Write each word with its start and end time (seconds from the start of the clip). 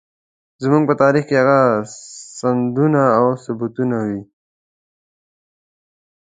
زموږ 0.63 0.83
په 0.89 0.93
تاريخ 1.01 1.23
کې 1.29 1.35
هغه 1.41 1.59
سندونه 2.39 3.03
او 3.19 3.25
ثبوتونه 3.43 3.97
وي. 4.07 4.21